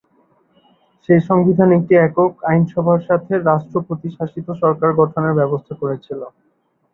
সেই 1.09 1.21
সংবিধান 1.29 1.69
একটি 1.77 1.93
একক 2.01 2.31
আইনসভার 2.49 2.99
সঙ্গে 3.07 3.35
রাষ্ট্রপতি 3.41 4.07
শাসিত 4.11 4.47
সরকার 4.61 4.89
গঠনের 4.99 5.37
ব্যবস্থা 5.39 5.73
করেছিল। 5.81 6.21